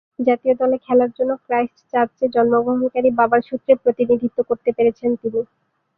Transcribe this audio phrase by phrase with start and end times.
[0.21, 5.39] জাতীয় দলে খেলার জন্য ক্রাইস্টচার্চে জন্মগ্রহণকারী বাবার সূত্রে প্রতিনিধিত্ব করতে পেরেছেন তিনি।